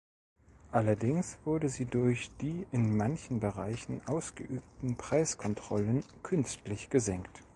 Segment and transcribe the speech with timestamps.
[0.71, 7.43] Allerdings wurde sie durch die in manchen Bereichen ausgeübten Preiskontrollen künstlich gesenkt.